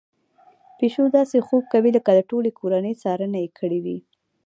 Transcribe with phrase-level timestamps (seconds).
[0.77, 3.97] پيشو داسې خوب کوي لکه د ټولې کورنۍ څارنه يې کړې وي.